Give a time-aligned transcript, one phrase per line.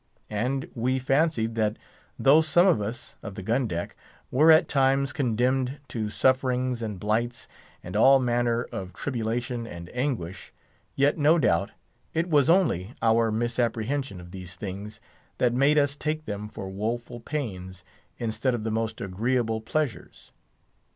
[0.31, 1.77] And we fancied that
[2.17, 3.95] though some of us, of the gun deck,
[4.31, 7.47] were at times condemned to sufferings and blights,
[7.83, 10.51] and all manner of tribulation and anguish,
[10.95, 11.69] yet, no doubt,
[12.15, 14.99] it was only our misapprehension of these things
[15.37, 17.83] that made us take them for woeful pains
[18.17, 20.31] instead of the most agreeable pleasures.